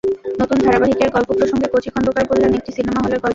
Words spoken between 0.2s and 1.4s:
নতুন ধারাবাহিকের গল্প